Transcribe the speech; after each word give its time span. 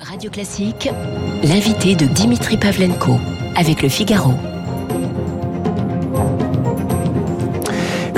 Radio 0.00 0.30
Classique, 0.30 0.88
l'invité 1.42 1.94
de 1.94 2.06
Dimitri 2.06 2.56
Pavlenko 2.56 3.18
avec 3.56 3.82
le 3.82 3.88
Figaro. 3.88 4.34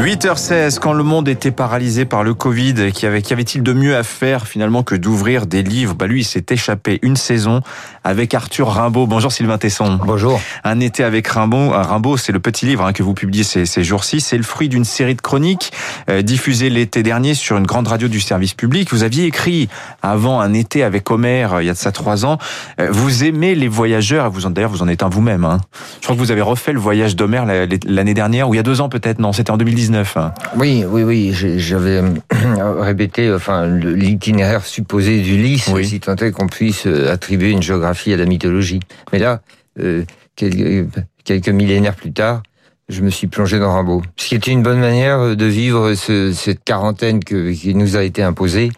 8h16, 0.06 0.79
quand 0.79 0.92
le 0.92 1.03
monde 1.03 1.26
était 1.26 1.50
paralysé 1.50 2.04
par 2.04 2.22
le 2.22 2.32
Covid, 2.32 2.92
qu'y 2.92 3.06
avait-il 3.06 3.64
de 3.64 3.72
mieux 3.72 3.96
à 3.96 4.04
faire 4.04 4.46
finalement 4.46 4.85
que 4.85 4.94
d'ouvrir 4.94 5.46
des 5.46 5.64
livres? 5.64 5.94
Bah 5.94 6.06
lui, 6.06 6.21
il 6.21 6.24
s'est 6.24 6.46
échappé 6.48 7.01
une 7.03 7.17
saison 7.17 7.60
avec 8.04 8.33
Arthur 8.33 8.69
Rimbaud. 8.69 9.08
Bonjour 9.08 9.33
Sylvain 9.33 9.58
Tesson. 9.58 9.98
Bonjour. 10.06 10.40
Un 10.62 10.79
été 10.79 11.03
avec 11.03 11.26
Rimbaud. 11.26 11.71
Rimbaud, 11.71 12.19
c'est 12.19 12.30
le 12.30 12.38
petit 12.38 12.66
livre 12.66 12.84
hein, 12.84 12.92
que 12.92 13.03
vous 13.03 13.15
publiez 13.15 13.42
ces, 13.42 13.66
ces 13.66 13.83
jours-ci. 13.83 14.21
C'est 14.21 14.37
le 14.37 14.44
fruit 14.44 14.69
d'une 14.69 14.84
série 14.84 15.16
de 15.16 15.21
chroniques 15.21 15.72
euh, 16.09 16.23
diffusées 16.23 16.70
l'été 16.70 17.02
dernier 17.02 17.34
sur 17.34 17.57
une 17.57 17.66
grande 17.66 17.88
radio 17.88 18.07
du 18.07 18.20
service 18.20 18.55
public. 18.55 18.93
Vous 18.93 19.02
aviez 19.02 19.25
écrit 19.25 19.69
avant 20.02 20.38
un 20.38 20.52
été 20.52 20.84
avec 20.84 21.11
Homer, 21.11 21.48
euh, 21.52 21.65
il 21.65 21.66
y 21.66 21.70
a 21.70 21.73
de 21.73 21.79
ça 21.79 21.91
trois 21.91 22.25
ans. 22.25 22.38
Euh, 22.80 22.91
vous 22.93 23.25
aimez 23.25 23.57
les 23.57 23.66
voyageurs. 23.66 24.30
Vous 24.30 24.48
d'ailleurs, 24.48 24.70
vous 24.70 24.83
en 24.83 24.88
êtes 24.88 25.02
un 25.02 25.09
vous-même. 25.09 25.45
Hein. 25.45 25.59
Je 25.97 26.05
crois 26.05 26.15
que 26.15 26.20
vous 26.20 26.30
avez 26.30 26.43
refait 26.43 26.73
le 26.73 26.79
voyage 26.79 27.16
d'Homer 27.16 27.66
l'année 27.87 28.15
dernière 28.15 28.48
ou 28.48 28.55
il 28.55 28.59
y 28.59 28.61
a 28.61 28.62
deux 28.62 28.80
ans 28.80 28.88
peut-être. 28.88 29.19
Non, 29.19 29.33
c'était 29.33 29.51
en 29.51 29.57
2019. 29.57 29.95
Hein. 29.96 30.34
Oui, 30.56 30.84
oui, 30.88 31.02
oui. 31.02 31.32
J'avais 31.32 32.02
répété, 32.78 33.32
enfin, 33.32 33.66
l'itinéraire 33.66 34.64
supposé 34.64 35.20
d'Ulysse, 35.20 35.69
oui. 35.72 35.86
si 35.86 36.00
tant 36.00 36.16
est 36.16 36.32
qu'on 36.32 36.46
puisse 36.46 36.86
attribuer 36.86 37.50
une 37.50 37.62
géographie 37.62 38.12
à 38.12 38.16
la 38.16 38.27
mythologie. 38.27 38.80
Mais 39.12 39.19
là, 39.19 39.41
euh, 39.80 40.05
quelques, 40.34 40.88
quelques, 41.24 41.48
millénaires 41.48 41.95
plus 41.95 42.12
tard, 42.12 42.42
je 42.88 43.02
me 43.02 43.10
suis 43.10 43.27
plongé 43.27 43.59
dans 43.59 43.72
Rimbaud. 43.72 44.02
Ce 44.16 44.28
qui 44.28 44.34
était 44.34 44.50
une 44.50 44.62
bonne 44.62 44.80
manière 44.80 45.36
de 45.36 45.45
vivre 45.46 45.95
ce, 45.95 46.33
cette 46.33 46.62
quarantaine 46.64 47.22
que, 47.22 47.52
qui 47.52 47.74
nous 47.74 47.97
a 47.97 48.02
été 48.02 48.22
imposée, 48.22 48.70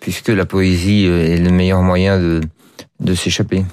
puisque 0.00 0.28
la 0.28 0.44
poésie 0.44 1.06
est 1.06 1.38
le 1.38 1.50
meilleur 1.50 1.82
moyen 1.82 2.18
de, 2.18 2.40
de 3.00 3.14
s'échapper. 3.14 3.64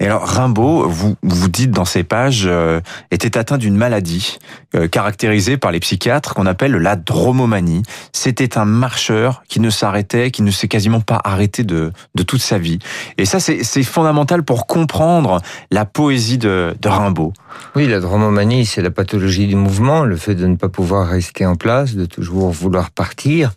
Et 0.00 0.06
alors 0.06 0.22
Rimbaud, 0.22 0.88
vous 0.88 1.16
vous 1.22 1.48
dites 1.48 1.72
dans 1.72 1.84
ces 1.84 2.04
pages, 2.04 2.44
euh, 2.46 2.80
était 3.10 3.36
atteint 3.36 3.58
d'une 3.58 3.76
maladie 3.76 4.38
euh, 4.76 4.86
caractérisée 4.86 5.56
par 5.56 5.72
les 5.72 5.80
psychiatres 5.80 6.34
qu'on 6.34 6.46
appelle 6.46 6.72
la 6.72 6.94
dromomanie. 6.94 7.82
C'était 8.12 8.58
un 8.58 8.64
marcheur 8.64 9.42
qui 9.48 9.58
ne 9.58 9.70
s'arrêtait, 9.70 10.30
qui 10.30 10.42
ne 10.42 10.52
s'est 10.52 10.68
quasiment 10.68 11.00
pas 11.00 11.20
arrêté 11.24 11.64
de, 11.64 11.92
de 12.14 12.22
toute 12.22 12.40
sa 12.40 12.58
vie. 12.58 12.78
Et 13.16 13.24
ça, 13.24 13.40
c'est 13.40 13.82
fondamental 13.82 14.44
pour 14.44 14.68
comprendre 14.68 15.40
la 15.72 15.84
poésie 15.84 16.38
de, 16.38 16.76
de 16.80 16.88
Rimbaud. 16.88 17.32
Oui, 17.74 17.88
la 17.88 17.98
dromomanie, 17.98 18.66
c'est 18.66 18.82
la 18.82 18.90
pathologie 18.92 19.48
du 19.48 19.56
mouvement, 19.56 20.04
le 20.04 20.16
fait 20.16 20.36
de 20.36 20.46
ne 20.46 20.54
pas 20.54 20.68
pouvoir 20.68 21.08
rester 21.08 21.44
en 21.44 21.56
place, 21.56 21.96
de 21.96 22.06
toujours 22.06 22.50
vouloir 22.50 22.90
partir. 22.90 23.52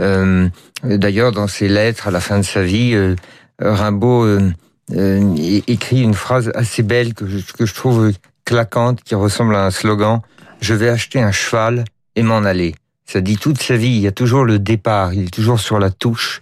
Euh, 0.00 0.48
D'ailleurs, 0.84 1.32
dans 1.32 1.48
ses 1.48 1.66
lettres 1.66 2.06
à 2.06 2.10
la 2.12 2.20
fin 2.20 2.38
de 2.38 2.44
sa 2.44 2.62
vie, 2.62 2.94
Rimbaud 3.58 4.38
écrit 4.90 6.02
une 6.02 6.14
phrase 6.14 6.50
assez 6.54 6.82
belle 6.82 7.14
que 7.14 7.26
je, 7.26 7.38
que 7.52 7.66
je 7.66 7.74
trouve 7.74 8.12
claquante, 8.44 9.02
qui 9.02 9.14
ressemble 9.14 9.54
à 9.54 9.66
un 9.66 9.70
slogan. 9.70 10.20
Je 10.60 10.74
vais 10.74 10.88
acheter 10.88 11.20
un 11.20 11.32
cheval 11.32 11.84
et 12.16 12.22
m'en 12.22 12.38
aller. 12.38 12.74
Ça 13.04 13.20
dit 13.20 13.36
toute 13.36 13.60
sa 13.60 13.76
vie. 13.76 13.88
Il 13.88 14.00
y 14.00 14.06
a 14.06 14.12
toujours 14.12 14.44
le 14.44 14.58
départ. 14.58 15.14
Il 15.14 15.24
est 15.24 15.34
toujours 15.34 15.60
sur 15.60 15.78
la 15.78 15.90
touche. 15.90 16.40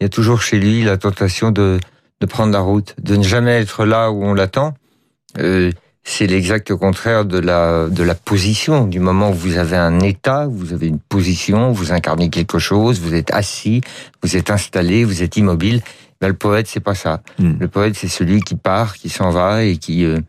Il 0.00 0.04
y 0.04 0.06
a 0.06 0.08
toujours 0.08 0.42
chez 0.42 0.58
lui 0.58 0.82
la 0.82 0.96
tentation 0.96 1.50
de, 1.50 1.78
de 2.20 2.26
prendre 2.26 2.52
la 2.52 2.60
route, 2.60 2.94
de 3.02 3.16
ne 3.16 3.22
jamais 3.22 3.60
être 3.60 3.84
là 3.84 4.10
où 4.10 4.24
on 4.24 4.34
l'attend. 4.34 4.74
Euh, 5.38 5.72
c'est 6.04 6.26
l'exact 6.26 6.74
contraire 6.74 7.26
de 7.26 7.38
la 7.38 7.88
de 7.88 8.02
la 8.02 8.14
position. 8.14 8.86
Du 8.86 8.98
moment 8.98 9.30
où 9.30 9.34
vous 9.34 9.58
avez 9.58 9.76
un 9.76 10.00
état, 10.00 10.46
vous 10.46 10.72
avez 10.72 10.86
une 10.86 11.00
position, 11.00 11.70
vous 11.72 11.92
incarnez 11.92 12.30
quelque 12.30 12.58
chose, 12.58 12.98
vous 13.00 13.14
êtes 13.14 13.30
assis, 13.32 13.82
vous 14.22 14.36
êtes 14.36 14.50
installé, 14.50 15.04
vous 15.04 15.22
êtes 15.22 15.36
immobile. 15.36 15.82
Le 16.20 16.34
poète, 16.34 16.66
c'est 16.66 16.80
pas 16.80 16.94
ça. 16.94 17.22
Mm. 17.38 17.52
Le 17.60 17.68
poète, 17.68 17.94
c'est 17.94 18.08
celui 18.08 18.40
qui 18.40 18.56
part, 18.56 18.94
qui 18.94 19.08
s'en 19.08 19.30
va 19.30 19.62
et 19.62 19.76
qui 19.76 20.04
euh, 20.04 20.20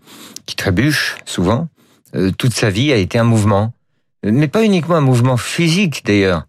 qui 0.46 0.56
trébuche 0.56 1.18
souvent. 1.26 1.68
Euh, 2.16 2.32
toute 2.32 2.54
sa 2.54 2.70
vie 2.70 2.92
a 2.92 2.96
été 2.96 3.20
un 3.20 3.24
mouvement, 3.24 3.74
mais 4.24 4.48
pas 4.48 4.64
uniquement 4.64 4.96
un 4.96 5.02
mouvement 5.02 5.38
physique 5.38 6.04
d'ailleurs. 6.06 6.46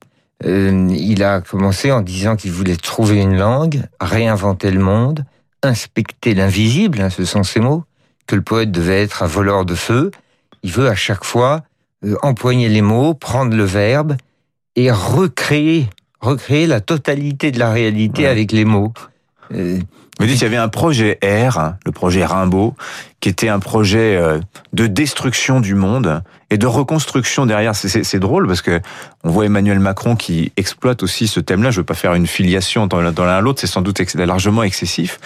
Euh, 0.46 0.88
il 0.90 1.22
a 1.22 1.42
commencé 1.42 1.92
en 1.92 2.00
disant 2.00 2.36
qu'il 2.36 2.52
voulait 2.52 2.76
trouver 2.76 3.20
une 3.20 3.36
langue, 3.36 3.82
réinventer 4.00 4.70
le 4.70 4.80
monde, 4.80 5.24
inspecter 5.62 6.34
l'invisible, 6.34 7.00
hein, 7.00 7.10
ce 7.10 7.26
sont 7.26 7.42
ses 7.42 7.60
mots, 7.60 7.84
que 8.26 8.36
le 8.36 8.42
poète 8.42 8.70
devait 8.70 9.02
être 9.02 9.22
un 9.22 9.26
voleur 9.26 9.66
de 9.66 9.74
feu. 9.74 10.10
Il 10.62 10.72
veut 10.72 10.88
à 10.88 10.94
chaque 10.94 11.24
fois 11.24 11.62
euh, 12.04 12.16
empoigner 12.22 12.70
les 12.70 12.80
mots, 12.80 13.12
prendre 13.12 13.54
le 13.54 13.64
verbe 13.64 14.16
et 14.76 14.90
recréer, 14.90 15.88
recréer 16.20 16.66
la 16.66 16.80
totalité 16.80 17.50
de 17.50 17.58
la 17.58 17.70
réalité 17.70 18.22
ouais. 18.22 18.28
avec 18.28 18.52
les 18.52 18.64
mots. 18.64 18.94
Vous 19.50 20.26
dites 20.26 20.34
qu'il 20.34 20.42
y 20.42 20.44
avait 20.44 20.56
un 20.56 20.68
projet 20.68 21.18
R, 21.22 21.72
le 21.86 21.92
projet 21.92 22.24
Rimbaud, 22.24 22.74
qui 23.20 23.28
était 23.30 23.48
un 23.48 23.58
projet 23.58 24.16
euh, 24.16 24.38
de 24.72 24.86
destruction 24.86 25.60
du 25.60 25.74
monde 25.74 26.22
et 26.50 26.58
de 26.58 26.66
reconstruction 26.66 27.46
derrière. 27.46 27.74
C'est 27.74 28.18
drôle 28.18 28.46
parce 28.46 28.60
que 28.60 28.80
on 29.24 29.30
voit 29.30 29.46
Emmanuel 29.46 29.80
Macron 29.80 30.16
qui 30.16 30.52
exploite 30.58 31.02
aussi 31.02 31.26
ce 31.26 31.40
thème-là. 31.40 31.70
Je 31.70 31.80
veux 31.80 31.86
pas 31.86 31.94
faire 31.94 32.14
une 32.14 32.26
filiation 32.26 32.86
dans 32.86 33.00
l'un 33.00 33.12
à 33.16 33.40
l'autre, 33.40 33.60
c'est 33.60 33.66
sans 33.66 33.82
doute 33.82 34.00
largement 34.14 34.62
excessif. 34.62 35.18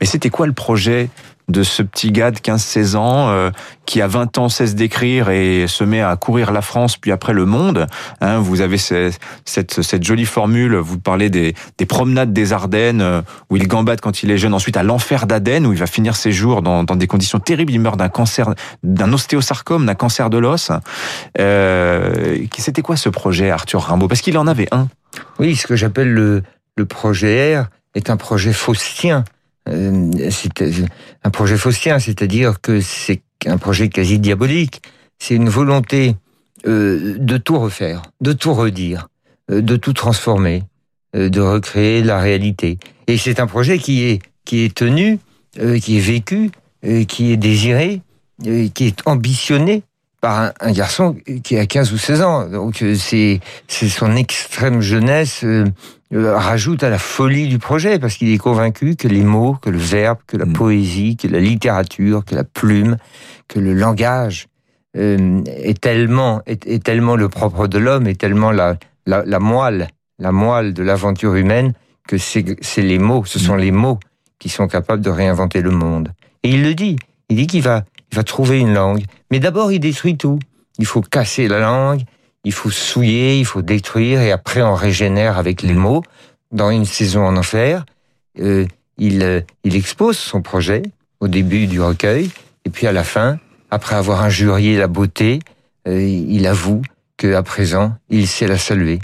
Mais 0.00 0.06
c'était 0.06 0.30
quoi 0.30 0.46
le 0.46 0.52
projet 0.52 1.08
de 1.52 1.62
ce 1.62 1.82
petit 1.82 2.10
gars 2.10 2.30
de 2.30 2.38
15-16 2.38 2.96
ans 2.96 3.28
euh, 3.28 3.50
qui 3.86 4.00
à 4.00 4.08
20 4.08 4.38
ans 4.38 4.48
cesse 4.48 4.74
d'écrire 4.74 5.30
et 5.30 5.66
se 5.68 5.84
met 5.84 6.00
à 6.00 6.16
courir 6.16 6.50
la 6.50 6.62
France 6.62 6.96
puis 6.96 7.12
après 7.12 7.32
le 7.32 7.44
monde. 7.44 7.86
Hein, 8.20 8.38
vous 8.38 8.60
avez 8.60 8.78
cette, 8.78 10.02
jolie 10.02 10.24
formule, 10.24 10.74
vous 10.76 10.98
parlez 10.98 11.30
des, 11.30 11.54
des 11.78 11.86
promenades 11.86 12.32
des 12.32 12.52
Ardennes 12.52 13.02
euh, 13.02 13.22
où 13.50 13.56
il 13.56 13.68
gambade 13.68 14.00
quand 14.00 14.22
il 14.22 14.30
est 14.30 14.38
jeune, 14.38 14.54
ensuite 14.54 14.76
à 14.76 14.82
l'enfer 14.82 15.26
d'Aden 15.26 15.66
où 15.66 15.72
il 15.72 15.78
va 15.78 15.86
finir 15.86 16.16
ses 16.16 16.32
jours 16.32 16.62
dans, 16.62 16.82
dans 16.82 16.96
des 16.96 17.06
conditions 17.06 17.38
terribles, 17.38 17.72
il 17.72 17.80
meurt 17.80 17.98
d'un 17.98 18.08
cancer, 18.08 18.54
d'un 18.82 19.12
ostéosarcome, 19.12 19.86
d'un 19.86 19.94
cancer 19.94 20.30
de 20.30 20.38
l'os. 20.38 20.72
Euh, 21.38 22.38
C'était 22.56 22.82
quoi 22.82 22.96
ce 22.96 23.10
projet 23.10 23.50
Arthur 23.50 23.82
Rimbaud? 23.82 24.08
Parce 24.08 24.22
qu'il 24.22 24.38
en 24.38 24.46
avait 24.46 24.68
un. 24.72 24.88
Oui, 25.38 25.54
ce 25.56 25.66
que 25.66 25.76
j'appelle 25.76 26.12
le, 26.12 26.42
le 26.76 26.86
projet 26.86 27.58
R 27.58 27.66
est 27.94 28.10
un 28.10 28.16
projet 28.16 28.52
faustien. 28.52 29.24
Euh, 29.68 30.10
c'est 30.30 30.64
un 31.22 31.30
projet 31.30 31.56
faustien, 31.56 31.98
c'est-à-dire 31.98 32.60
que 32.60 32.80
c'est 32.80 33.22
un 33.46 33.58
projet 33.58 33.88
quasi 33.88 34.18
diabolique. 34.18 34.82
C'est 35.18 35.34
une 35.34 35.48
volonté 35.48 36.16
euh, 36.66 37.16
de 37.18 37.36
tout 37.38 37.58
refaire, 37.58 38.02
de 38.20 38.32
tout 38.32 38.54
redire, 38.54 39.08
euh, 39.50 39.62
de 39.62 39.76
tout 39.76 39.92
transformer, 39.92 40.64
euh, 41.14 41.28
de 41.28 41.40
recréer 41.40 42.02
la 42.02 42.20
réalité. 42.20 42.78
Et 43.06 43.18
c'est 43.18 43.40
un 43.40 43.46
projet 43.46 43.78
qui 43.78 44.02
est 44.04 44.20
qui 44.44 44.64
est 44.64 44.74
tenu, 44.74 45.18
euh, 45.60 45.78
qui 45.78 45.98
est 45.98 46.00
vécu, 46.00 46.50
euh, 46.84 47.04
qui 47.04 47.32
est 47.32 47.36
désiré, 47.36 48.02
qui 48.42 48.86
est 48.86 49.06
ambitionné 49.06 49.84
par 50.22 50.40
un, 50.40 50.52
un, 50.60 50.72
garçon 50.72 51.16
qui 51.44 51.58
a 51.58 51.66
15 51.66 51.92
ou 51.92 51.98
16 51.98 52.22
ans. 52.22 52.48
Donc 52.48 52.82
c'est 52.96 53.40
c'est 53.68 53.88
son 53.88 54.16
extrême 54.16 54.80
jeunesse 54.80 55.44
euh, 56.14 56.36
rajoute 56.36 56.82
à 56.84 56.90
la 56.90 56.98
folie 56.98 57.48
du 57.48 57.58
projet 57.58 57.98
parce 57.98 58.16
qu'il 58.16 58.32
est 58.32 58.38
convaincu 58.38 58.96
que 58.96 59.08
les 59.08 59.22
mots, 59.22 59.56
que 59.60 59.70
le 59.70 59.78
verbe, 59.78 60.18
que 60.26 60.36
la 60.36 60.46
mmh. 60.46 60.52
poésie, 60.52 61.16
que 61.16 61.26
la 61.26 61.40
littérature, 61.40 62.24
que 62.24 62.34
la 62.34 62.44
plume, 62.44 62.96
que 63.48 63.58
le 63.58 63.74
langage 63.74 64.46
euh, 64.96 65.42
est 65.46 65.80
tellement 65.80 66.42
est, 66.46 66.66
est, 66.66 66.84
tellement 66.84 67.16
le 67.16 67.28
propre 67.28 67.66
de 67.66 67.78
l'homme, 67.78 68.06
est 68.06 68.20
tellement 68.20 68.52
la, 68.52 68.76
la, 69.06 69.24
la 69.24 69.38
moelle, 69.38 69.88
la 70.18 70.32
moelle 70.32 70.72
de 70.72 70.82
l'aventure 70.82 71.34
humaine 71.34 71.72
que 72.06 72.18
c'est 72.18 72.42
les 72.78 72.98
mots, 72.98 73.24
ce 73.24 73.38
sont 73.38 73.56
mmh. 73.56 73.60
les 73.60 73.70
mots 73.70 73.98
qui 74.38 74.48
sont 74.48 74.68
capables 74.68 75.02
de 75.02 75.10
réinventer 75.10 75.62
le 75.62 75.70
monde. 75.70 76.12
Et 76.42 76.50
il 76.50 76.62
le 76.62 76.74
dit, 76.74 76.96
il 77.28 77.36
dit 77.36 77.46
qu'il 77.46 77.62
va 77.62 77.84
il 78.12 78.16
va 78.16 78.22
trouver 78.22 78.60
une 78.60 78.74
langue, 78.74 79.04
mais 79.30 79.40
d'abord 79.40 79.72
il 79.72 79.80
détruit 79.80 80.16
tout. 80.16 80.38
Il 80.78 80.86
faut 80.86 81.00
casser 81.00 81.48
la 81.48 81.60
langue, 81.60 82.02
il 82.44 82.52
faut 82.52 82.70
souiller, 82.70 83.38
il 83.38 83.44
faut 83.44 83.62
détruire, 83.62 84.20
et 84.20 84.30
après 84.30 84.62
on 84.62 84.74
régénère 84.74 85.38
avec 85.38 85.62
les 85.62 85.74
mots. 85.74 86.02
Dans 86.50 86.70
une 86.70 86.84
saison 86.84 87.24
en 87.24 87.36
enfer, 87.36 87.86
euh, 88.38 88.66
il, 88.98 89.22
euh, 89.22 89.40
il 89.64 89.74
expose 89.74 90.18
son 90.18 90.42
projet 90.42 90.82
au 91.20 91.28
début 91.28 91.66
du 91.66 91.80
recueil, 91.80 92.30
et 92.64 92.70
puis 92.70 92.86
à 92.86 92.92
la 92.92 93.04
fin, 93.04 93.38
après 93.70 93.94
avoir 93.94 94.22
injurié 94.22 94.76
la 94.76 94.88
beauté, 94.88 95.40
euh, 95.88 96.00
il 96.02 96.46
avoue 96.46 96.82
qu'à 97.16 97.42
présent, 97.42 97.94
il 98.10 98.28
sait 98.28 98.46
la 98.46 98.58
saluer. 98.58 99.00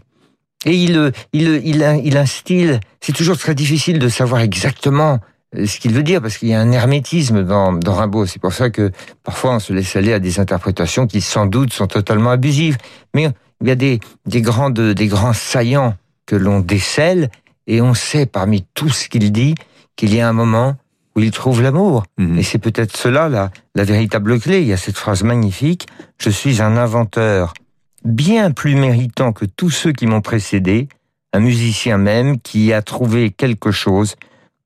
Et 0.66 0.74
il, 0.74 1.12
il, 1.32 1.62
il, 1.64 2.00
il 2.04 2.16
instille, 2.16 2.80
c'est 3.00 3.14
toujours 3.14 3.38
très 3.38 3.54
difficile 3.54 3.98
de 3.98 4.08
savoir 4.08 4.42
exactement 4.42 5.20
ce 5.54 5.78
qu'il 5.78 5.92
veut 5.92 6.02
dire, 6.02 6.20
parce 6.20 6.36
qu'il 6.36 6.48
y 6.48 6.54
a 6.54 6.60
un 6.60 6.72
hermétisme 6.72 7.42
dans, 7.42 7.72
dans 7.72 7.94
Rimbaud. 7.94 8.26
C'est 8.26 8.40
pour 8.40 8.52
ça 8.52 8.70
que 8.70 8.90
parfois 9.22 9.54
on 9.54 9.58
se 9.58 9.72
laisse 9.72 9.96
aller 9.96 10.12
à 10.12 10.18
des 10.18 10.40
interprétations 10.40 11.06
qui 11.06 11.20
sans 11.20 11.46
doute 11.46 11.72
sont 11.72 11.86
totalement 11.86 12.30
abusives. 12.30 12.76
Mais 13.14 13.30
il 13.60 13.68
y 13.68 13.70
a 13.70 13.74
des, 13.74 14.00
des, 14.26 14.42
grands, 14.42 14.70
des 14.70 15.06
grands 15.06 15.32
saillants 15.32 15.94
que 16.26 16.36
l'on 16.36 16.60
décèle, 16.60 17.30
et 17.66 17.80
on 17.80 17.94
sait 17.94 18.26
parmi 18.26 18.64
tout 18.74 18.90
ce 18.90 19.08
qu'il 19.08 19.32
dit 19.32 19.54
qu'il 19.96 20.14
y 20.14 20.20
a 20.20 20.28
un 20.28 20.32
moment 20.32 20.76
où 21.16 21.20
il 21.20 21.30
trouve 21.30 21.62
l'amour. 21.62 22.04
Mmh. 22.18 22.38
Et 22.38 22.42
c'est 22.42 22.58
peut-être 22.58 22.96
cela 22.96 23.28
la, 23.28 23.50
la 23.74 23.84
véritable 23.84 24.38
clé. 24.38 24.60
Il 24.60 24.68
y 24.68 24.72
a 24.72 24.76
cette 24.76 24.96
phrase 24.96 25.22
magnifique, 25.22 25.86
je 26.18 26.30
suis 26.30 26.62
un 26.62 26.76
inventeur 26.76 27.54
bien 28.04 28.52
plus 28.52 28.76
méritant 28.76 29.32
que 29.32 29.44
tous 29.44 29.70
ceux 29.70 29.92
qui 29.92 30.06
m'ont 30.06 30.20
précédé, 30.20 30.88
un 31.32 31.40
musicien 31.40 31.98
même 31.98 32.38
qui 32.40 32.72
a 32.72 32.82
trouvé 32.82 33.30
quelque 33.30 33.70
chose 33.70 34.14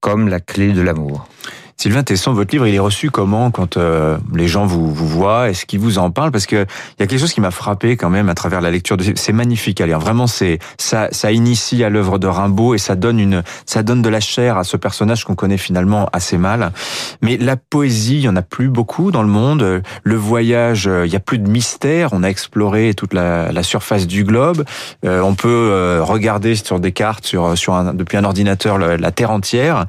comme 0.02 0.28
la 0.28 0.40
clé 0.40 0.72
de 0.72 0.82
l'amour. 0.82 1.28
Sylvain 1.76 2.02
Tesson, 2.02 2.32
votre 2.32 2.52
livre, 2.54 2.66
il 2.66 2.74
est 2.74 2.78
reçu 2.78 3.10
comment 3.10 3.50
quand 3.50 3.76
euh, 3.76 4.16
les 4.34 4.46
gens 4.46 4.66
vous, 4.66 4.92
vous 4.92 5.08
voient? 5.08 5.50
Est-ce 5.50 5.66
qu'ils 5.66 5.80
vous 5.80 5.98
en 5.98 6.10
parlent? 6.10 6.30
Parce 6.30 6.46
que 6.46 6.64
il 6.64 7.00
y 7.00 7.02
a 7.02 7.06
quelque 7.06 7.18
chose 7.18 7.32
qui 7.32 7.40
m'a 7.40 7.50
frappé 7.50 7.96
quand 7.96 8.10
même 8.10 8.28
à 8.28 8.34
travers 8.34 8.60
la 8.60 8.70
lecture. 8.70 8.96
de 8.96 9.04
C'est 9.16 9.32
magnifique 9.32 9.80
à 9.80 9.86
lire. 9.86 9.98
Vraiment, 9.98 10.26
c'est 10.26 10.58
ça, 10.78 11.08
ça 11.10 11.32
initie 11.32 11.82
à 11.82 11.88
l'œuvre 11.88 12.18
de 12.18 12.26
Rimbaud 12.28 12.74
et 12.74 12.78
ça 12.78 12.94
donne 12.94 13.18
une, 13.18 13.42
ça 13.66 13.82
donne 13.82 14.00
de 14.00 14.08
la 14.08 14.20
chair 14.20 14.58
à 14.58 14.64
ce 14.64 14.76
personnage 14.76 15.24
qu'on 15.24 15.34
connaît 15.34 15.58
finalement 15.58 16.08
assez 16.12 16.38
mal. 16.38 16.72
Mais 17.20 17.36
la 17.36 17.56
poésie, 17.56 18.16
il 18.16 18.22
y 18.22 18.28
en 18.28 18.36
a 18.36 18.42
plus 18.42 18.68
beaucoup 18.68 19.10
dans 19.10 19.22
le 19.22 19.28
monde. 19.28 19.82
Le 20.04 20.16
voyage, 20.16 20.86
euh, 20.86 21.06
il 21.06 21.12
y 21.12 21.16
a 21.16 21.20
plus 21.20 21.38
de 21.38 21.48
mystère. 21.48 22.10
On 22.12 22.22
a 22.22 22.28
exploré 22.28 22.94
toute 22.94 23.12
la, 23.12 23.50
la 23.50 23.62
surface 23.62 24.06
du 24.06 24.24
globe. 24.24 24.64
Euh, 25.04 25.20
on 25.22 25.34
peut 25.34 26.00
regarder 26.00 26.54
sur 26.54 26.78
des 26.78 26.92
cartes, 26.92 27.26
sur, 27.26 27.56
sur 27.58 27.74
un, 27.74 27.94
depuis 27.94 28.16
un 28.16 28.24
ordinateur, 28.24 28.78
la, 28.78 28.96
la 28.96 29.10
terre 29.10 29.30
entière. 29.30 29.86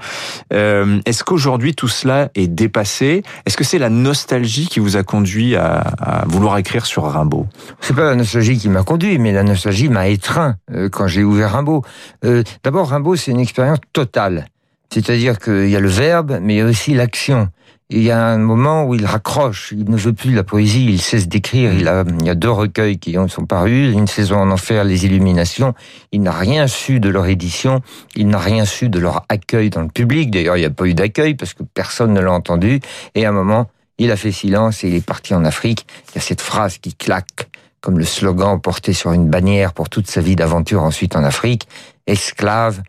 Est-ce 0.51 1.23
qu'aujourd'hui 1.23 1.72
tout 1.73 1.87
cela 1.87 2.29
est 2.35 2.47
dépassé 2.47 3.23
Est-ce 3.45 3.57
que 3.57 3.63
c'est 3.63 3.79
la 3.79 3.89
nostalgie 3.89 4.67
qui 4.67 4.79
vous 4.79 4.97
a 4.97 5.03
conduit 5.03 5.55
à, 5.55 6.23
vouloir 6.27 6.57
écrire 6.57 6.85
sur 6.85 7.03
Rimbaud? 7.03 7.47
C'est 7.81 7.95
pas 7.95 8.05
la 8.05 8.15
nostalgie 8.15 8.57
qui 8.57 8.69
m'a 8.69 8.83
conduit, 8.83 9.17
mais 9.17 9.31
la 9.31 9.43
nostalgie 9.43 9.89
m'a 9.89 10.07
étreint 10.07 10.55
euh, 10.71 10.89
quand 10.89 11.07
j'ai 11.07 11.23
ouvert 11.23 11.53
Rimbaud. 11.53 11.83
Euh, 12.25 12.43
d'abord, 12.63 12.89
Rimbaud, 12.89 13.15
c'est 13.15 13.31
une 13.31 13.39
expérience 13.39 13.79
totale. 13.93 14.47
C'est-à-dire 14.93 15.39
qu'il 15.39 15.69
y 15.69 15.75
a 15.75 15.79
le 15.79 15.89
verbe, 15.89 16.39
mais 16.41 16.55
il 16.55 16.57
y 16.57 16.61
a 16.61 16.65
aussi 16.65 16.93
l'action 16.93 17.49
il 17.95 18.01
y 18.01 18.09
a 18.09 18.25
un 18.25 18.39
moment 18.39 18.85
où 18.85 18.95
il 18.95 19.05
raccroche, 19.05 19.71
il 19.71 19.87
ne 19.87 19.95
veut 19.95 20.13
plus 20.13 20.33
la 20.33 20.43
poésie, 20.43 20.85
il 20.85 20.99
cesse 20.99 21.27
d'écrire. 21.27 21.71
Il, 21.73 21.87
a, 21.87 22.03
il 22.19 22.25
y 22.25 22.29
a 22.29 22.33
deux 22.33 22.49
recueils 22.49 22.97
qui 22.97 23.15
sont 23.27 23.45
parus, 23.45 23.93
Une 23.93 24.07
saison 24.07 24.37
en 24.37 24.49
enfer, 24.49 24.83
Les 24.83 25.05
Illuminations. 25.05 25.75
Il 26.11 26.23
n'a 26.23 26.31
rien 26.31 26.65
su 26.65 26.99
de 26.99 27.09
leur 27.09 27.27
édition, 27.27 27.81
il 28.15 28.29
n'a 28.29 28.39
rien 28.39 28.65
su 28.65 28.89
de 28.89 28.97
leur 28.97 29.25
accueil 29.29 29.69
dans 29.69 29.81
le 29.81 29.89
public. 29.89 30.31
D'ailleurs, 30.31 30.57
il 30.57 30.61
n'y 30.61 30.65
a 30.65 30.71
pas 30.71 30.85
eu 30.85 30.95
d'accueil 30.95 31.35
parce 31.35 31.53
que 31.53 31.61
personne 31.61 32.13
ne 32.13 32.19
l'a 32.19 32.31
entendu. 32.31 32.79
Et 33.13 33.27
à 33.27 33.29
un 33.29 33.31
moment, 33.31 33.69
il 33.99 34.09
a 34.09 34.15
fait 34.15 34.31
silence 34.31 34.83
et 34.83 34.87
il 34.87 34.95
est 34.95 35.05
parti 35.05 35.35
en 35.35 35.45
Afrique. 35.45 35.85
Il 36.09 36.15
y 36.15 36.17
a 36.17 36.21
cette 36.21 36.41
phrase 36.41 36.79
qui 36.79 36.95
claque 36.95 37.47
comme 37.79 37.99
le 37.99 38.05
slogan 38.05 38.59
porté 38.59 38.93
sur 38.93 39.11
une 39.11 39.29
bannière 39.29 39.71
pour 39.71 39.89
toute 39.89 40.09
sa 40.09 40.21
vie 40.21 40.35
d'aventure 40.35 40.81
ensuite 40.81 41.15
en 41.15 41.23
Afrique. 41.23 41.67
Esclave, 42.07 42.81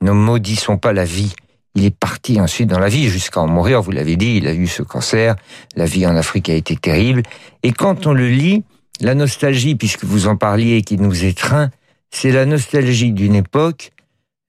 ne 0.00 0.10
maudissons 0.10 0.78
pas 0.78 0.92
la 0.92 1.04
vie 1.04 1.32
il 1.78 1.84
est 1.84 1.96
parti 1.96 2.40
ensuite 2.40 2.68
dans 2.68 2.80
la 2.80 2.88
vie 2.88 3.08
jusqu'à 3.08 3.40
en 3.40 3.46
mourir. 3.46 3.82
Vous 3.82 3.92
l'avez 3.92 4.16
dit, 4.16 4.36
il 4.36 4.48
a 4.48 4.52
eu 4.52 4.66
ce 4.66 4.82
cancer. 4.82 5.36
La 5.76 5.84
vie 5.84 6.06
en 6.06 6.16
Afrique 6.16 6.50
a 6.50 6.54
été 6.54 6.74
terrible. 6.74 7.22
Et 7.62 7.70
quand 7.70 8.06
on 8.06 8.12
le 8.12 8.28
lit, 8.28 8.64
la 9.00 9.14
nostalgie, 9.14 9.76
puisque 9.76 10.04
vous 10.04 10.26
en 10.26 10.36
parliez, 10.36 10.82
qui 10.82 10.98
nous 10.98 11.24
étreint, 11.24 11.70
c'est 12.10 12.32
la 12.32 12.46
nostalgie 12.46 13.12
d'une 13.12 13.36
époque, 13.36 13.92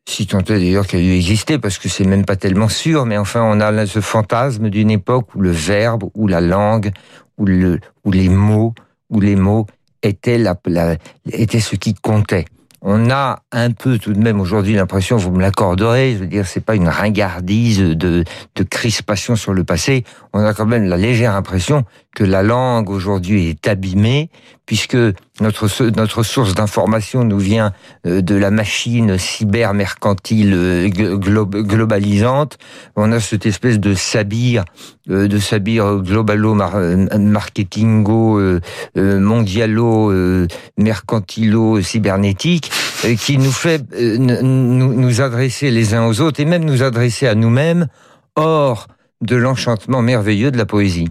si 0.09 0.25
tant 0.25 0.39
est 0.39 0.43
d'ailleurs 0.43 0.87
qu'elle 0.87 1.01
a 1.01 1.03
eu 1.03 1.15
existé, 1.15 1.59
parce 1.59 1.77
que 1.77 1.87
c'est 1.87 2.03
même 2.03 2.25
pas 2.25 2.35
tellement 2.35 2.69
sûr, 2.69 3.05
mais 3.05 3.17
enfin, 3.17 3.43
on 3.43 3.59
a 3.59 3.85
ce 3.85 4.01
fantasme 4.01 4.69
d'une 4.69 4.89
époque 4.89 5.35
où 5.35 5.41
le 5.41 5.51
verbe, 5.51 6.09
où 6.15 6.27
la 6.27 6.41
langue, 6.41 6.91
où, 7.37 7.45
le, 7.45 7.79
où 8.05 8.11
les 8.11 8.27
mots, 8.27 8.73
où 9.11 9.19
les 9.19 9.35
mots 9.35 9.67
étaient 10.01 10.39
ce 11.59 11.75
qui 11.75 11.93
comptait 11.93 12.45
on 12.81 13.09
a 13.09 13.41
un 13.51 13.71
peu 13.71 13.97
tout 13.97 14.13
de 14.13 14.19
même 14.19 14.39
aujourd'hui 14.39 14.73
l'impression, 14.73 15.17
vous 15.17 15.31
me 15.31 15.41
l'accorderez, 15.41 16.13
je 16.13 16.19
veux 16.19 16.27
dire, 16.27 16.47
c'est 16.47 16.63
pas 16.63 16.75
une 16.75 16.87
ringardise 16.87 17.79
de, 17.79 18.23
de 18.55 18.63
crispation 18.63 19.35
sur 19.35 19.53
le 19.53 19.63
passé. 19.63 20.05
On 20.33 20.39
a 20.39 20.53
quand 20.53 20.65
même 20.65 20.85
la 20.85 20.97
légère 20.97 21.35
impression 21.35 21.83
que 22.15 22.23
la 22.23 22.41
langue 22.41 22.89
aujourd'hui 22.89 23.49
est 23.49 23.67
abîmée, 23.67 24.29
puisque 24.65 24.97
notre, 25.41 25.67
notre 25.95 26.23
source 26.23 26.55
d'information 26.55 27.23
nous 27.23 27.39
vient 27.39 27.71
euh, 28.05 28.21
de 28.21 28.35
la 28.35 28.51
machine 28.51 29.17
cyber-mercantile 29.17 30.53
euh, 30.53 30.87
globalisante. 30.87 32.57
On 32.95 33.11
a 33.11 33.19
cette 33.19 33.45
espèce 33.45 33.77
de 33.79 33.93
sabir, 33.93 34.63
euh, 35.09 35.27
de 35.27 35.39
sabir 35.39 36.01
globalo-marketingo, 36.01 38.39
mondialo, 38.95 40.47
mercantilo, 40.77 41.81
cybernétique, 41.81 42.71
qui 43.19 43.37
nous 43.37 43.51
fait 43.51 43.83
nous, 43.99 44.93
nous 44.93 45.21
adresser 45.21 45.69
les 45.71 45.93
uns 45.93 46.07
aux 46.07 46.21
autres 46.21 46.39
et 46.39 46.45
même 46.45 46.63
nous 46.65 46.83
adresser 46.83 47.27
à 47.27 47.35
nous-mêmes 47.35 47.87
hors 48.35 48.87
de 49.21 49.35
l'enchantement 49.35 50.01
merveilleux 50.01 50.51
de 50.51 50.57
la 50.57 50.65
poésie. 50.65 51.09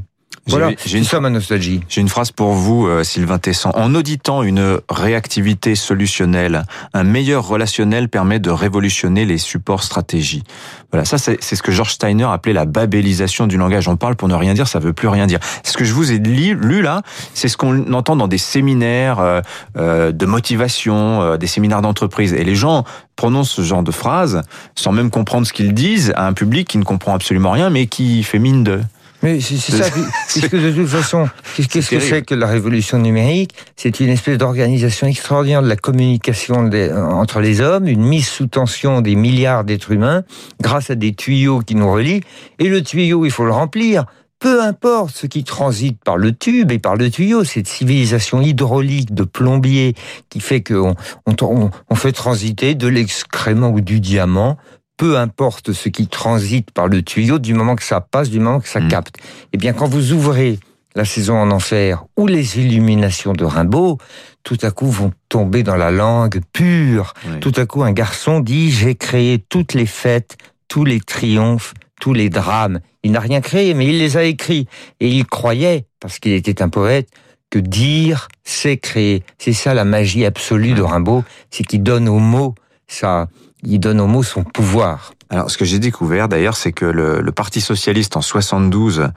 Voilà, 0.49 0.71
j'ai 0.85 0.99
une, 0.99 1.21
ma 1.21 1.31
nostalgie. 1.31 1.81
J'ai 1.89 2.01
une 2.01 2.09
phrase 2.09 2.31
pour 2.31 2.53
vous, 2.53 2.87
euh, 2.87 3.05
Sylvain 3.05 3.39
Tesson. 3.39 3.71
En 3.75 3.95
auditant 3.95 4.43
une 4.43 4.79
réactivité 4.89 5.75
solutionnelle, 5.75 6.65
un 6.95 7.05
meilleur 7.05 7.47
relationnel 7.47 8.09
permet 8.09 8.39
de 8.39 8.51
révolutionner 8.51 9.25
les 9.25 9.39
supports 9.39 9.83
stratégie. 9.83 10.43
Voilà, 10.91 11.05
ça 11.05 11.19
c'est 11.19 11.43
ce 11.43 11.63
que 11.63 11.71
George 11.71 11.93
Steiner 11.93 12.25
appelait 12.25 12.55
la 12.55 12.65
babélisation 12.65 13.47
du 13.47 13.59
langage. 13.59 13.89
On 13.89 13.97
parle 13.97 14.17
pour 14.17 14.29
ne 14.29 14.35
rien 14.35 14.55
dire, 14.55 14.67
ça 14.67 14.79
veut 14.79 14.95
plus 14.95 15.09
rien 15.09 15.27
dire. 15.27 15.39
Ce 15.63 15.77
que 15.77 15.85
je 15.85 15.93
vous 15.93 16.13
ai 16.13 16.19
lu, 16.19 16.55
lu 16.55 16.81
là, 16.81 17.03
c'est 17.35 17.49
ce 17.49 17.59
qu'on 17.59 17.93
entend 17.93 18.17
dans 18.17 18.29
des 18.29 18.39
séminaires 18.39 19.19
euh, 19.19 19.41
euh 19.77 20.13
de 20.13 20.27
motivation, 20.27 21.23
euh, 21.23 21.37
des 21.37 21.47
séminaires 21.47 21.83
d'entreprise. 21.83 22.33
Et 22.33 22.45
les 22.45 22.55
gens 22.55 22.85
prononcent 23.17 23.53
ce 23.53 23.63
genre 23.63 23.83
de 23.83 23.91
phrases 23.91 24.43
sans 24.75 24.93
même 24.93 25.11
comprendre 25.11 25.47
ce 25.47 25.53
qu'ils 25.53 25.75
disent 25.75 26.13
à 26.17 26.27
un 26.27 26.33
public 26.33 26.67
qui 26.69 26.79
ne 26.79 26.85
comprend 26.85 27.15
absolument 27.15 27.51
rien, 27.51 27.69
mais 27.69 27.87
qui 27.87 28.23
fait 28.23 28.39
mine 28.39 28.65
de... 28.65 28.81
Mais 29.23 29.41
c'est 29.41 29.57
ça, 29.57 29.85
puisque 30.29 30.55
de 30.55 30.71
toute 30.71 30.87
façon, 30.87 31.29
qu'est-ce 31.57 31.91
que 31.91 31.99
c'est 31.99 32.23
que 32.23 32.35
la 32.35 32.47
révolution 32.47 32.99
numérique? 32.99 33.55
C'est 33.77 33.99
une 34.01 34.11
espèce 34.11 34.39
d'organisation 34.39 35.07
extraordinaire 35.07 35.63
de 35.63 35.69
la 35.69 35.77
communication 35.77 36.71
entre 36.95 37.41
les 37.41 37.61
hommes, 37.61 37.89
une 37.89 38.05
mise 38.05 38.29
sous 38.29 38.47
tension 38.47 39.01
des 39.01 39.17
milliards 39.17 39.65
d'êtres 39.65 39.91
humains 39.91 40.23
grâce 40.61 40.91
à 40.91 40.95
des 40.95 41.15
tuyaux 41.15 41.61
qui 41.61 41.75
nous 41.75 41.91
relient. 41.91 42.23
Et 42.61 42.69
le 42.69 42.83
tuyau, 42.83 43.25
il 43.25 43.31
faut 43.31 43.45
le 43.45 43.53
remplir. 43.53 44.05
Peu 44.39 44.63
importe 44.63 45.17
ce 45.17 45.27
qui 45.27 45.43
transite 45.43 45.99
par 46.05 46.17
le 46.17 46.31
tube 46.31 46.71
et 46.71 46.79
par 46.79 46.95
le 46.95 47.11
tuyau, 47.11 47.43
cette 47.43 47.67
civilisation 47.67 48.41
hydraulique 48.41 49.13
de 49.13 49.25
plombier 49.25 49.95
qui 50.29 50.39
fait 50.39 50.63
qu'on 50.63 50.95
on, 51.27 51.71
on 51.91 51.95
fait 51.97 52.13
transiter 52.13 52.77
de 52.77 52.87
l'excrément 52.87 53.71
ou 53.71 53.81
du 53.81 53.99
diamant 53.99 54.57
peu 54.99 55.17
importe 55.17 55.73
ce 55.73 55.89
qui 55.89 56.09
transite 56.09 56.71
par 56.73 56.89
le 56.89 57.03
tuyau, 57.03 57.39
du 57.39 57.55
moment 57.55 57.77
que 57.77 57.83
ça 57.83 58.03
passe, 58.03 58.29
du 58.29 58.41
moment 58.41 58.61
que 58.61 58.69
ça 58.69 58.81
mm. 58.81 58.89
capte. 58.89 59.17
Eh 59.55 59.57
bien, 59.57 59.73
quand 59.73 59.89
vous 59.89 60.13
ouvrez 60.13 60.59
la 60.95 61.05
saison 61.05 61.39
en 61.39 61.51
enfer 61.51 62.05
ou 62.17 62.27
les 62.27 62.59
illuminations 62.59 63.33
de 63.33 63.45
Rimbaud, 63.45 63.99
tout 64.43 64.59
à 64.63 64.71
coup 64.71 64.91
vont 64.91 65.13
tomber 65.29 65.63
dans 65.63 65.77
la 65.77 65.91
langue 65.91 66.41
pure. 66.53 67.15
Tout 67.41 67.53
à 67.57 67.67
coup, 67.67 67.83
un 67.85 67.93
garçon 67.93 68.41
dit 68.41 68.71
j'ai 68.71 68.97
créé 68.97 69.39
toutes 69.39 69.75
les 69.75 69.87
fêtes, 69.87 70.37
tous 70.67 70.85
les 70.85 71.01
triomphes, 71.01 71.75
tous 72.01 72.13
les 72.13 72.29
drames. 72.29 72.81
Il 73.05 73.13
n'a 73.13 73.21
rien 73.21 73.41
créé, 73.41 73.75
mais 73.75 73.87
il 73.87 73.99
les 73.99 74.17
a 74.17 74.25
écrits. 74.25 74.67
Et 74.99 75.09
il 75.09 75.25
croyait, 75.25 75.87
parce 76.01 76.19
qu'il 76.19 76.33
était 76.33 76.63
un 76.63 76.69
poète, 76.69 77.09
que 77.51 77.61
dire, 77.61 78.29
c'est 78.43 78.77
créer. 78.77 79.23
C'est 79.39 79.53
ça 79.53 79.75
la 79.75 79.85
magie 79.85 80.27
absolue 80.27 80.73
de 80.75 80.83
Rimbaud, 80.83 81.23
c'est 81.51 81.65
qu'il 81.65 81.83
donne 81.83 82.09
aux 82.09 82.19
mots 82.19 82.55
ça, 82.89 83.29
il 83.63 83.81
donne 83.81 84.01
au 84.01 84.07
mot 84.07 84.23
son 84.23 84.45
pouvoir. 84.45 85.13
Alors, 85.31 85.51
ce 85.51 85.59
que 85.59 85.65
j'ai 85.65 85.79
découvert 85.79 86.29
d'ailleurs, 86.29 86.57
c'est 86.57 86.73
que 86.73 86.85
le, 86.85 87.21
le, 87.21 87.33
Parti 87.33 87.61
socialiste 87.61 88.17
en 88.17 88.23
72, 88.23 89.11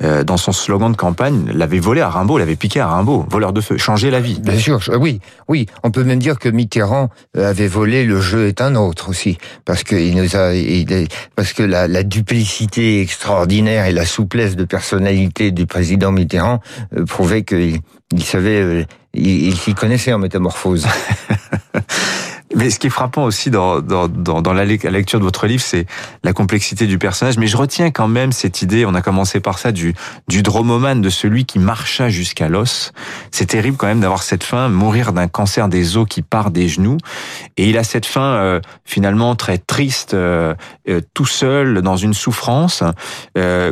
euh, 0.00 0.22
dans 0.22 0.36
son 0.36 0.52
slogan 0.52 0.92
de 0.92 0.96
campagne, 0.96 1.50
l'avait 1.52 1.80
volé 1.80 2.00
à 2.00 2.08
Rimbaud, 2.08 2.38
l'avait 2.38 2.54
piqué 2.54 2.78
à 2.78 2.86
Rimbaud, 2.86 3.26
voleur 3.28 3.52
de 3.52 3.60
feu, 3.60 3.76
changer 3.76 4.10
la 4.10 4.20
vie. 4.20 4.38
Bien 4.40 4.56
sûr, 4.56 4.80
oui, 5.00 5.20
oui. 5.48 5.66
On 5.82 5.90
peut 5.90 6.04
même 6.04 6.20
dire 6.20 6.38
que 6.38 6.48
Mitterrand 6.48 7.10
euh, 7.36 7.50
avait 7.50 7.66
volé 7.66 8.04
le 8.04 8.20
jeu 8.20 8.46
est 8.46 8.60
un 8.60 8.76
autre 8.76 9.08
aussi, 9.08 9.38
parce 9.64 9.82
que 9.82 9.96
il 9.96 10.14
nous 10.14 10.36
a, 10.36 10.52
parce 11.34 11.52
que 11.52 11.64
la, 11.64 11.88
la, 11.88 12.04
duplicité 12.04 13.00
extraordinaire 13.00 13.86
et 13.86 13.92
la 13.92 14.06
souplesse 14.06 14.54
de 14.54 14.64
personnalité 14.64 15.50
du 15.50 15.66
président 15.66 16.12
Mitterrand 16.12 16.60
euh, 16.96 17.04
prouvaient 17.04 17.42
qu'il 17.42 17.80
il 18.12 18.22
savait, 18.22 18.62
euh, 18.62 18.84
il 19.14 19.56
s'y 19.56 19.74
connaissait 19.74 20.12
en 20.12 20.18
métamorphose. 20.18 20.86
Mais 22.58 22.70
ce 22.70 22.80
qui 22.80 22.88
est 22.88 22.90
frappant 22.90 23.22
aussi 23.22 23.50
dans, 23.50 23.80
dans, 23.80 24.08
dans, 24.08 24.52
la 24.52 24.64
lecture 24.64 25.20
de 25.20 25.24
votre 25.24 25.46
livre, 25.46 25.62
c'est 25.62 25.86
la 26.24 26.32
complexité 26.32 26.88
du 26.88 26.98
personnage. 26.98 27.38
Mais 27.38 27.46
je 27.46 27.56
retiens 27.56 27.92
quand 27.92 28.08
même 28.08 28.32
cette 28.32 28.62
idée, 28.62 28.84
on 28.84 28.94
a 28.94 29.00
commencé 29.00 29.38
par 29.38 29.60
ça, 29.60 29.70
du, 29.70 29.94
du 30.26 30.42
dromomane, 30.42 31.00
de 31.00 31.08
celui 31.08 31.44
qui 31.44 31.60
marcha 31.60 32.08
jusqu'à 32.08 32.48
l'os. 32.48 32.92
C'est 33.30 33.46
terrible 33.46 33.76
quand 33.76 33.86
même 33.86 34.00
d'avoir 34.00 34.24
cette 34.24 34.42
fin, 34.42 34.68
mourir 34.68 35.12
d'un 35.12 35.28
cancer 35.28 35.68
des 35.68 35.96
os 35.96 36.04
qui 36.08 36.22
part 36.22 36.50
des 36.50 36.66
genoux. 36.66 36.96
Et 37.58 37.68
il 37.68 37.78
a 37.78 37.84
cette 37.84 38.06
fin 38.06 38.34
euh, 38.34 38.60
finalement 38.84 39.36
très 39.36 39.58
triste, 39.58 40.14
euh, 40.14 40.52
euh, 40.88 41.00
tout 41.14 41.26
seul, 41.26 41.80
dans 41.82 41.96
une 41.96 42.14
souffrance, 42.14 42.82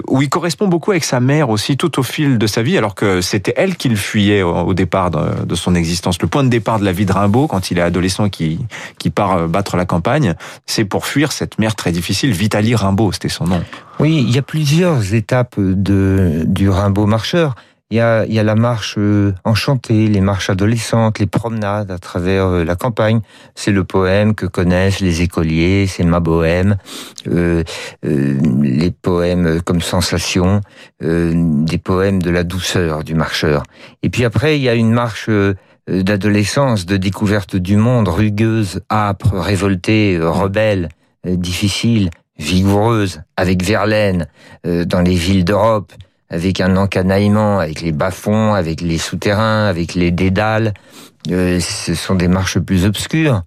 où 0.09 0.23
il 0.23 0.29
correspond 0.29 0.69
beaucoup 0.69 0.93
avec 0.93 1.03
sa 1.03 1.19
mère 1.19 1.51
aussi, 1.51 1.77
tout 1.77 1.99
au 1.99 2.05
fil 2.05 2.39
de 2.39 2.47
sa 2.47 2.63
vie, 2.63 2.79
alors 2.79 2.95
que 2.95 3.21
c'était 3.21 3.55
elle 3.57 3.75
qui 3.75 3.89
le 3.89 3.97
fuyait 3.97 4.43
au, 4.43 4.75
départ 4.75 5.11
de 5.11 5.55
son 5.57 5.75
existence. 5.75 6.23
Le 6.23 6.29
point 6.29 6.45
de 6.45 6.49
départ 6.49 6.79
de 6.79 6.85
la 6.85 6.93
vie 6.93 7.05
de 7.05 7.13
Rimbaud, 7.13 7.49
quand 7.49 7.73
il 7.73 7.79
est 7.79 7.83
adolescent, 7.83 8.29
qui 8.29 8.61
qui 8.99 9.11
part 9.11 9.33
euh, 9.33 9.47
battre 9.49 9.77
la 9.77 9.85
campagne, 9.85 10.35
c'est 10.67 10.85
pour 10.85 11.07
fuir 11.07 11.33
cette 11.33 11.59
mer 11.59 11.75
très 11.75 11.93
difficile. 11.93 12.33
Vitaly 12.33 12.75
Rimbaud, 12.75 13.13
c'était 13.13 13.29
son 13.29 13.45
nom. 13.47 13.63
Oui, 13.99 14.25
il 14.27 14.35
y 14.35 14.39
a 14.39 14.43
plusieurs 14.43 15.15
étapes 15.15 15.59
de, 15.59 16.43
du 16.47 16.69
Rimbaud 16.69 17.07
marcheur. 17.07 17.55
il 17.91 17.99
y 17.99 18.01
a, 18.01 18.27
il 18.27 18.35
y 18.35 18.39
a 18.41 18.43
la 18.43 18.57
marche 18.57 18.97
euh, 18.99 19.33
enchantée, 19.45 20.09
les 20.09 20.21
marches 20.21 20.51
adolescentes, 20.51 21.21
les 21.21 21.27
promenades 21.27 21.93
à 21.93 21.99
travers 21.99 22.47
euh, 22.47 22.65
la 22.65 22.75
campagne. 22.75 23.21
C'est 23.55 23.71
le 23.71 23.85
poème 23.85 24.35
que 24.35 24.45
connaissent 24.45 24.99
les 24.99 25.23
écoliers, 25.23 25.87
c'est 25.87 26.03
ma 26.03 26.19
bohème. 26.19 26.79
Euh, 27.29 27.63
euh, 28.05 28.41
les 28.61 28.91
poèmes 28.91 29.63
comme 29.63 29.81
Sensation, 29.81 30.63
euh, 31.05 31.33
des 31.65 31.79
poèmes 31.79 32.21
de 32.21 32.31
la 32.31 32.43
douceur 32.43 33.05
du 33.05 33.15
marcheur. 33.15 33.63
Et 34.03 34.11
puis 34.11 34.25
après, 34.25 34.59
il 34.59 34.63
y 34.63 34.69
a 34.69 34.75
une 34.75 34.91
marche 34.91 35.31
d'adolescence, 35.89 36.87
de 36.87 36.97
découverte 36.97 37.57
du 37.57 37.77
monde, 37.77 38.09
rugueuse, 38.09 38.81
âpre, 38.91 39.35
révoltée, 39.35 40.19
rebelle, 40.21 40.89
difficile, 41.25 42.11
vigoureuse, 42.39 43.23
avec 43.37 43.63
Verlaine, 43.63 44.27
dans 44.65 45.01
les 45.01 45.15
villes 45.15 45.45
d'Europe 45.45 45.93
avec 46.31 46.61
un 46.61 46.77
encanaillement, 46.77 47.61
avec 47.61 47.81
les 47.81 47.93
bas-fonds, 47.93 48.55
avec 48.55 48.81
les 48.81 48.99
souterrains, 48.99 49.67
avec 49.67 49.95
les 49.95 50.11
dédales. 50.11 50.75
Euh, 51.31 51.61
ce 51.61 51.95
sont 51.95 52.15
des 52.15 52.29
marches 52.29 52.59
plus 52.59 52.85
obscures. 52.85 53.43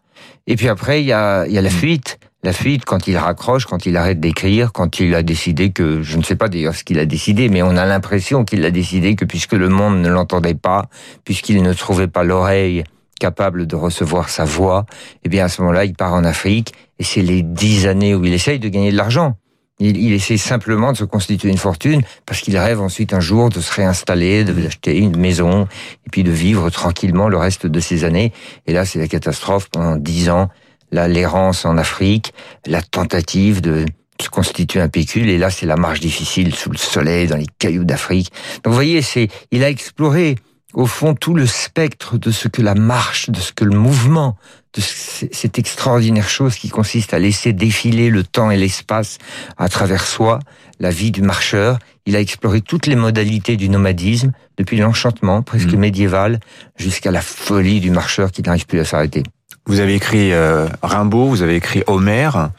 Et 0.47 0.55
puis 0.55 0.69
après, 0.69 1.01
il 1.01 1.07
y 1.07 1.13
a, 1.13 1.45
y 1.47 1.57
a 1.57 1.61
la 1.61 1.69
fuite. 1.69 2.19
La 2.41 2.53
fuite, 2.53 2.85
quand 2.85 3.07
il 3.07 3.17
raccroche, 3.17 3.65
quand 3.65 3.85
il 3.85 3.97
arrête 3.97 4.21
d'écrire, 4.21 4.71
quand 4.71 5.01
il 5.01 5.13
a 5.13 5.23
décidé 5.23 5.71
que, 5.71 6.01
je 6.01 6.17
ne 6.17 6.23
sais 6.23 6.37
pas 6.37 6.47
d'ailleurs 6.47 6.73
ce 6.73 6.85
qu'il 6.85 6.97
a 6.97 7.05
décidé, 7.05 7.49
mais 7.49 7.61
on 7.61 7.75
a 7.75 7.85
l'impression 7.85 8.45
qu'il 8.45 8.63
a 8.63 8.71
décidé 8.71 9.17
que 9.17 9.25
puisque 9.25 9.51
le 9.51 9.67
monde 9.67 9.99
ne 9.99 10.07
l'entendait 10.07 10.55
pas, 10.55 10.85
puisqu'il 11.25 11.61
ne 11.61 11.73
trouvait 11.73 12.07
pas 12.07 12.23
l'oreille 12.23 12.85
capable 13.19 13.67
de 13.67 13.75
recevoir 13.75 14.29
sa 14.29 14.45
voix, 14.45 14.85
eh 15.25 15.29
bien 15.29 15.43
à 15.43 15.49
ce 15.49 15.61
moment-là, 15.61 15.83
il 15.83 15.93
part 15.93 16.13
en 16.13 16.23
Afrique, 16.23 16.73
et 16.97 17.03
c'est 17.03 17.21
les 17.21 17.43
dix 17.43 17.87
années 17.87 18.15
où 18.15 18.23
il 18.23 18.33
essaye 18.33 18.59
de 18.59 18.69
gagner 18.69 18.93
de 18.93 18.97
l'argent. 18.97 19.35
Il, 19.81 19.97
il, 19.97 20.13
essaie 20.13 20.37
simplement 20.37 20.93
de 20.93 20.97
se 20.97 21.05
constituer 21.05 21.49
une 21.49 21.57
fortune 21.57 22.01
parce 22.25 22.41
qu'il 22.41 22.57
rêve 22.57 22.81
ensuite 22.81 23.13
un 23.13 23.21
jour 23.21 23.49
de 23.49 23.61
se 23.61 23.73
réinstaller, 23.73 24.43
de 24.43 24.51
d'acheter 24.51 24.97
une 24.97 25.17
maison 25.17 25.67
et 26.05 26.09
puis 26.09 26.23
de 26.23 26.31
vivre 26.31 26.69
tranquillement 26.69 27.29
le 27.29 27.37
reste 27.37 27.65
de 27.65 27.79
ses 27.79 28.03
années. 28.03 28.33
Et 28.65 28.73
là, 28.73 28.85
c'est 28.85 28.99
la 28.99 29.07
catastrophe 29.07 29.69
pendant 29.69 29.95
dix 29.95 30.29
ans, 30.29 30.49
l'errance 30.91 31.65
en 31.65 31.77
Afrique, 31.77 32.33
la 32.65 32.81
tentative 32.81 33.61
de 33.61 33.85
se 34.21 34.29
constituer 34.29 34.81
un 34.81 34.89
pécule 34.89 35.29
et 35.29 35.37
là 35.37 35.49
c'est 35.49 35.65
la 35.65 35.77
marche 35.77 35.99
difficile 35.99 36.53
sous 36.53 36.69
le 36.69 36.77
soleil 36.77 37.27
dans 37.27 37.37
les 37.37 37.47
cailloux 37.57 37.85
d'Afrique. 37.85 38.31
Donc 38.63 38.71
vous 38.71 38.73
voyez, 38.73 39.01
c'est 39.01 39.29
il 39.51 39.63
a 39.63 39.69
exploré 39.69 40.35
au 40.73 40.85
fond 40.85 41.15
tout 41.15 41.33
le 41.33 41.47
spectre 41.47 42.17
de 42.17 42.31
ce 42.31 42.47
que 42.47 42.61
la 42.61 42.75
marche, 42.75 43.29
de 43.29 43.39
ce 43.39 43.51
que 43.53 43.65
le 43.65 43.75
mouvement, 43.75 44.37
de 44.73 44.81
cette 44.81 45.57
extraordinaire 45.57 46.29
chose 46.29 46.55
qui 46.55 46.69
consiste 46.69 47.13
à 47.13 47.19
laisser 47.19 47.53
défiler 47.53 48.09
le 48.09 48.23
temps 48.23 48.51
et 48.51 48.57
l'espace 48.57 49.17
à 49.57 49.67
travers 49.67 50.05
soi, 50.05 50.39
la 50.79 50.91
vie 50.91 51.11
du 51.11 51.23
marcheur. 51.23 51.79
Il 52.05 52.15
a 52.15 52.19
exploré 52.19 52.61
toutes 52.61 52.85
les 52.85 52.95
modalités 52.95 53.57
du 53.57 53.69
nomadisme, 53.69 54.31
depuis 54.57 54.77
l'enchantement 54.77 55.41
presque 55.41 55.73
mmh. 55.73 55.79
médiéval 55.79 56.39
jusqu'à 56.75 57.11
la 57.11 57.21
folie 57.21 57.79
du 57.79 57.89
marcheur 57.89 58.31
qui 58.31 58.43
n'arrive 58.43 58.67
plus 58.67 58.79
à 58.79 58.85
s'arrêter. 58.85 59.23
Vous 59.69 59.81
avez 59.81 59.93
écrit 59.93 60.33
euh, 60.33 60.67
Rimbaud, 60.81 61.27
vous 61.27 61.43
avez 61.43 61.55
écrit 61.55 61.83
Homère. 61.85 62.49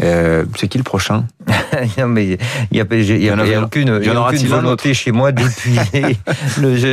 Euh, 0.00 0.44
c'est 0.56 0.68
qui 0.68 0.78
le 0.78 0.84
prochain 0.84 1.26
Non, 1.98 2.08
mais 2.08 2.26
il 2.26 2.38
n'y 2.72 2.80
a, 2.80 2.84
y 2.84 3.30
a, 3.30 3.46
y 3.46 3.54
a, 3.54 3.62
aucune, 3.62 4.00
y 4.02 4.08
a 4.08 4.28
aucune 4.28 4.46
volonté 4.46 4.94
chez 4.94 5.12
moi 5.12 5.32
d'épuiser. 5.32 6.16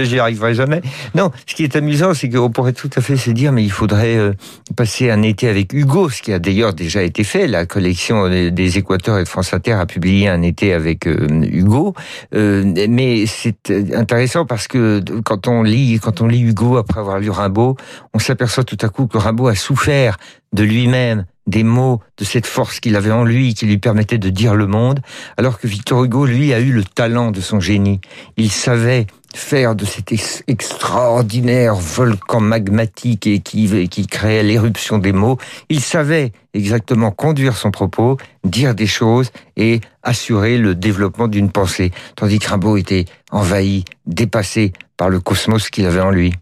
J'y 0.06 0.20
arriverai 0.20 0.54
jamais. 0.54 0.82
Non, 1.14 1.32
ce 1.46 1.56
qui 1.56 1.64
est 1.64 1.76
amusant, 1.76 2.14
c'est 2.14 2.30
qu'on 2.30 2.50
pourrait 2.50 2.74
tout 2.74 2.90
à 2.96 3.02
fait 3.02 3.18
se 3.18 3.32
dire, 3.32 3.52
mais 3.52 3.64
il 3.64 3.72
faudrait 3.72 4.18
euh, 4.18 4.34
passer 4.76 5.12
un 5.12 5.22
été 5.22 5.48
avec 5.48 5.74
Hugo, 5.74 6.10
ce 6.10 6.22
qui 6.22 6.34
a 6.34 6.40
d'ailleurs 6.40 6.74
déjà 6.74 7.04
été 7.04 7.24
fait. 7.24 7.48
La 7.48 7.66
collection 7.66 8.30
des 8.30 8.78
Équateurs 8.78 9.20
et 9.20 9.24
de 9.24 9.28
France 9.28 9.54
Inter 9.54 9.74
a 9.74 9.86
publié 9.86 10.28
un 10.28 10.42
été 10.42 10.74
avec 10.74 11.08
euh, 11.08 11.28
Hugo. 11.44 11.94
Euh, 12.34 12.74
mais 12.90 13.26
c'est 13.26 13.72
intéressant 13.94 14.46
parce 14.46 14.68
que 14.68 15.04
quand 15.24 15.48
on 15.48 15.64
lit, 15.64 16.00
quand 16.02 16.22
on 16.22 16.28
lit 16.28 16.42
Hugo 16.42 16.78
après 16.78 17.00
avoir 17.00 17.20
lu 17.20 17.30
Rimbaud, 17.30 17.76
on 18.14 18.20
s'aperçoit 18.20 18.64
tout 18.64 18.78
à 18.82 18.90
coup 18.90 19.08
que 19.08 19.18
Rimbaud 19.18 19.48
a 19.48 19.56
souffert 19.56 20.18
de 20.54 20.64
lui-même 20.64 21.26
des 21.48 21.64
mots, 21.64 22.02
de 22.18 22.26
cette 22.26 22.48
force 22.48 22.80
qu'il 22.80 22.96
avait 22.96 23.12
en 23.12 23.24
lui, 23.24 23.54
qui 23.54 23.66
lui 23.66 23.78
permettait 23.78 24.18
de 24.18 24.30
dire 24.30 24.56
le 24.56 24.68
monde, 24.68 25.02
alors 25.38 25.60
que 25.60 25.68
Victor 25.68 26.04
Hugo, 26.04 26.26
lui, 26.26 26.54
a 26.54 26.60
eu 26.60 26.72
le 26.72 26.84
talent 26.84 27.32
de 27.32 27.42
son 27.42 27.60
génie. 27.60 28.02
Il 28.38 28.52
savait 28.52 29.08
faire 29.36 29.76
de 29.76 29.86
cet 29.86 30.14
extraordinaire 30.48 31.76
volcan 31.76 32.40
magmatique 32.40 33.28
et 33.28 33.40
qui, 33.40 33.90
qui 33.90 34.08
créait 34.08 34.44
l'éruption 34.44 34.98
des 34.98 35.12
mots, 35.12 35.38
il 35.70 35.82
savait 35.82 36.32
exactement 36.54 37.12
conduire 37.12 37.58
son 37.58 37.72
propos, 37.72 38.18
dire 38.44 38.74
des 38.74 38.88
choses 38.88 39.32
et 39.58 39.82
assurer 40.04 40.58
le 40.58 40.74
développement 40.74 41.28
d'une 41.28 41.52
pensée, 41.52 41.92
tandis 42.16 42.40
que 42.40 42.50
Rimbaud 42.50 42.78
était 42.78 43.06
envahi, 43.32 43.84
dépassé 44.06 44.72
par 44.98 45.10
le 45.10 45.20
cosmos 45.20 45.70
qu'il 45.70 45.86
avait 45.86 46.00
en 46.00 46.12
lui. 46.12 46.34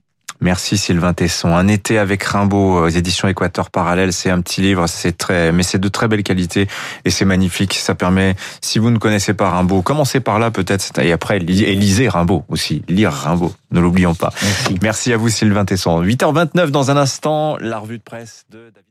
Merci 0.44 0.78
Sylvain 0.78 1.14
Tesson. 1.14 1.56
Un 1.56 1.70
été 1.70 1.98
avec 1.98 2.22
Rimbaud 2.22 2.84
aux 2.84 2.90
éditions 2.90 3.30
Équateur 3.30 3.70
Parallèle, 3.70 4.12
c'est 4.12 4.30
un 4.30 4.42
petit 4.42 4.60
livre, 4.60 4.88
c'est 4.88 5.18
très, 5.18 5.54
mais 5.54 5.64
c'est 5.64 5.80
de 5.80 5.88
très 5.88 6.10
belle 6.10 6.22
qualité 6.22 6.68
et 7.06 7.12
c'est 7.12 7.24
magnifique. 7.24 7.76
Ça 7.76 7.96
permet, 7.96 8.36
si 8.60 8.78
vous 8.78 8.92
ne 8.92 8.98
connaissez 8.98 9.34
pas 9.34 9.50
Rimbaud, 9.50 9.84
commencez 9.84 10.20
par 10.20 10.40
là 10.40 10.52
peut-être 10.52 11.00
et 11.00 11.14
après 11.14 11.38
et 11.38 11.76
lisez 11.76 12.10
Rimbaud 12.10 12.44
aussi, 12.50 12.84
lire 12.90 13.14
Rimbaud, 13.14 13.54
ne 13.72 13.80
l'oublions 13.80 14.16
pas. 14.16 14.34
Merci. 14.42 14.80
Merci 14.82 15.14
à 15.14 15.18
vous 15.18 15.30
Sylvain 15.30 15.64
Tesson. 15.64 16.04
8h29 16.04 16.72
dans 16.72 16.92
un 16.92 16.98
instant, 16.98 17.56
la 17.62 17.80
revue 17.80 18.00
de 18.00 18.04
presse 18.04 18.44
de 18.50 18.58
David. 18.58 18.84